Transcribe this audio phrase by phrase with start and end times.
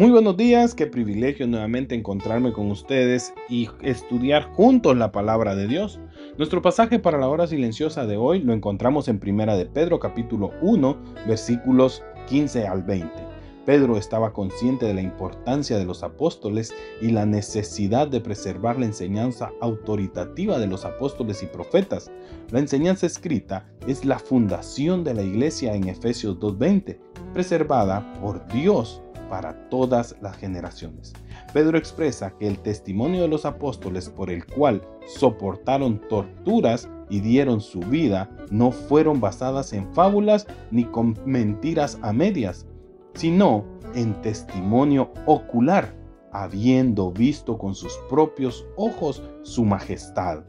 [0.00, 5.66] Muy buenos días, qué privilegio nuevamente encontrarme con ustedes y estudiar juntos la palabra de
[5.66, 6.00] Dios.
[6.38, 10.52] Nuestro pasaje para la hora silenciosa de hoy lo encontramos en Primera de Pedro capítulo
[10.62, 10.96] 1
[11.28, 13.10] versículos 15 al 20.
[13.66, 16.72] Pedro estaba consciente de la importancia de los apóstoles
[17.02, 22.10] y la necesidad de preservar la enseñanza autoritativa de los apóstoles y profetas.
[22.52, 26.98] La enseñanza escrita es la fundación de la iglesia en Efesios 2.20,
[27.34, 31.14] preservada por Dios para todas las generaciones.
[31.54, 37.60] Pedro expresa que el testimonio de los apóstoles por el cual soportaron torturas y dieron
[37.60, 42.66] su vida no fueron basadas en fábulas ni con mentiras a medias,
[43.14, 43.64] sino
[43.94, 45.94] en testimonio ocular,
[46.32, 50.42] habiendo visto con sus propios ojos su majestad.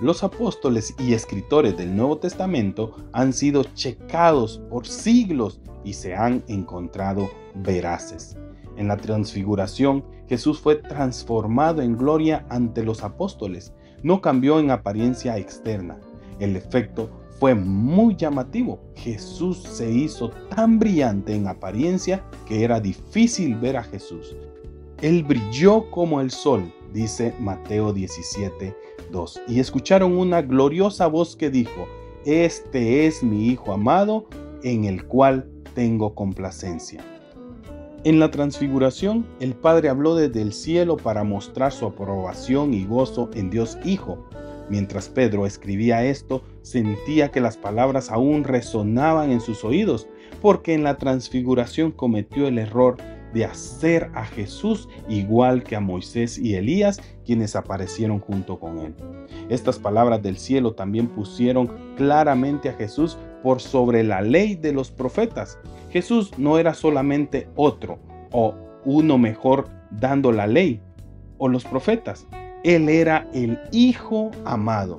[0.00, 6.42] Los apóstoles y escritores del Nuevo Testamento han sido checados por siglos y se han
[6.48, 8.36] encontrado veraces.
[8.76, 13.74] En la transfiguración, Jesús fue transformado en gloria ante los apóstoles.
[14.02, 15.98] No cambió en apariencia externa.
[16.38, 18.80] El efecto fue muy llamativo.
[18.94, 24.36] Jesús se hizo tan brillante en apariencia que era difícil ver a Jesús.
[25.02, 28.76] Él brilló como el sol, dice Mateo 17,
[29.10, 29.42] 2.
[29.48, 31.88] Y escucharon una gloriosa voz que dijo,
[32.24, 34.26] Este es mi Hijo amado,
[34.62, 37.02] en el cual tengo complacencia.
[38.04, 43.30] En la transfiguración, el Padre habló desde el cielo para mostrar su aprobación y gozo
[43.32, 44.28] en Dios Hijo.
[44.68, 50.06] Mientras Pedro escribía esto, sentía que las palabras aún resonaban en sus oídos,
[50.42, 52.98] porque en la transfiguración cometió el error
[53.32, 58.94] de hacer a Jesús igual que a Moisés y Elías, quienes aparecieron junto con él.
[59.48, 64.90] Estas palabras del cielo también pusieron claramente a Jesús por sobre la ley de los
[64.90, 65.58] profetas.
[65.90, 67.98] Jesús no era solamente otro
[68.32, 70.80] o uno mejor dando la ley
[71.38, 72.26] o los profetas.
[72.62, 74.98] Él era el Hijo amado.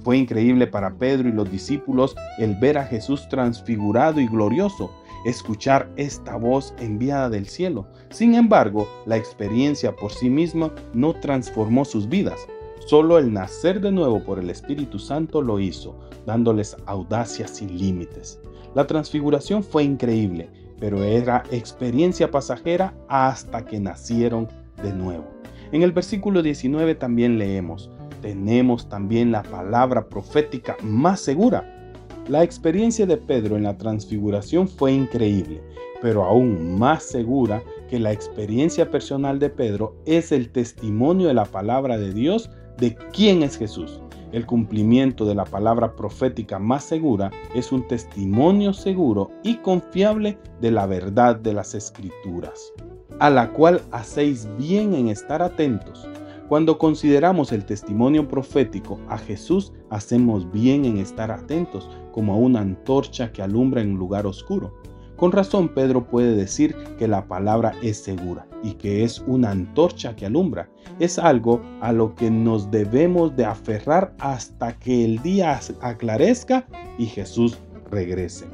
[0.00, 4.92] Fue increíble para Pedro y los discípulos el ver a Jesús transfigurado y glorioso,
[5.24, 7.88] escuchar esta voz enviada del cielo.
[8.10, 12.46] Sin embargo, la experiencia por sí misma no transformó sus vidas.
[12.84, 18.40] Solo el nacer de nuevo por el Espíritu Santo lo hizo, dándoles audacia sin límites.
[18.74, 24.48] La transfiguración fue increíble, pero era experiencia pasajera hasta que nacieron
[24.82, 25.24] de nuevo.
[25.72, 27.90] En el versículo 19 también leemos,
[28.22, 31.92] tenemos también la palabra profética más segura.
[32.28, 35.62] La experiencia de Pedro en la transfiguración fue increíble,
[36.02, 41.44] pero aún más segura que la experiencia personal de Pedro es el testimonio de la
[41.44, 44.00] palabra de Dios de quién es Jesús.
[44.32, 50.70] El cumplimiento de la palabra profética más segura es un testimonio seguro y confiable de
[50.72, 52.72] la verdad de las escrituras,
[53.20, 56.08] a la cual hacéis bien en estar atentos.
[56.48, 62.60] Cuando consideramos el testimonio profético a Jesús, hacemos bien en estar atentos como a una
[62.60, 64.74] antorcha que alumbra en un lugar oscuro.
[65.16, 70.14] Con razón Pedro puede decir que la palabra es segura y que es una antorcha
[70.14, 70.68] que alumbra.
[71.00, 76.66] Es algo a lo que nos debemos de aferrar hasta que el día aclarezca
[76.98, 77.58] y Jesús
[77.90, 78.44] regrese.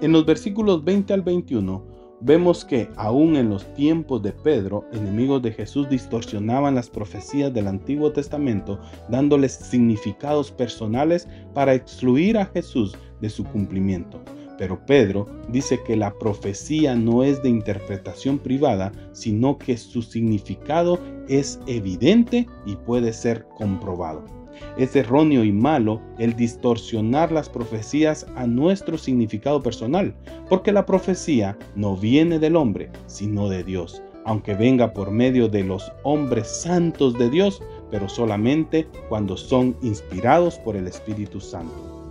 [0.00, 1.84] En los versículos 20 al 21
[2.22, 7.66] vemos que aún en los tiempos de Pedro, enemigos de Jesús distorsionaban las profecías del
[7.66, 8.80] Antiguo Testamento,
[9.10, 14.20] dándoles significados personales para excluir a Jesús de su cumplimiento.
[14.62, 21.00] Pero Pedro dice que la profecía no es de interpretación privada, sino que su significado
[21.28, 24.22] es evidente y puede ser comprobado.
[24.76, 30.14] Es erróneo y malo el distorsionar las profecías a nuestro significado personal,
[30.48, 35.64] porque la profecía no viene del hombre, sino de Dios, aunque venga por medio de
[35.64, 37.60] los hombres santos de Dios,
[37.90, 42.01] pero solamente cuando son inspirados por el Espíritu Santo.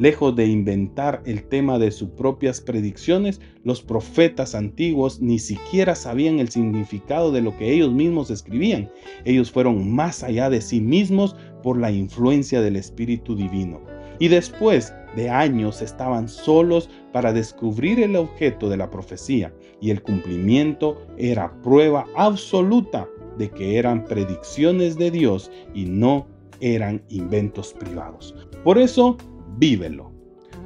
[0.00, 6.38] Lejos de inventar el tema de sus propias predicciones, los profetas antiguos ni siquiera sabían
[6.38, 8.90] el significado de lo que ellos mismos escribían.
[9.26, 13.82] Ellos fueron más allá de sí mismos por la influencia del Espíritu Divino.
[14.18, 20.00] Y después de años estaban solos para descubrir el objeto de la profecía y el
[20.00, 23.06] cumplimiento era prueba absoluta
[23.36, 26.26] de que eran predicciones de Dios y no
[26.60, 28.34] eran inventos privados.
[28.64, 29.16] Por eso
[29.58, 30.12] vívelo.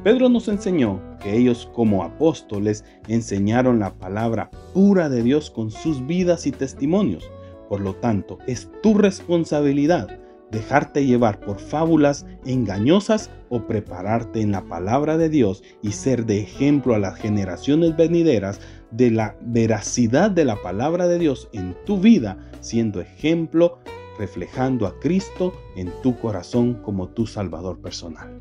[0.03, 6.07] Pedro nos enseñó que ellos como apóstoles enseñaron la palabra pura de Dios con sus
[6.07, 7.31] vidas y testimonios.
[7.69, 10.21] Por lo tanto, es tu responsabilidad
[10.55, 16.41] dejarte llevar por fábulas engañosas o prepararte en la palabra de Dios y ser de
[16.41, 18.61] ejemplo a las generaciones venideras
[18.93, 23.79] de la veracidad de la palabra de Dios en tu vida, siendo ejemplo,
[24.19, 28.41] reflejando a Cristo en tu corazón como tu Salvador personal.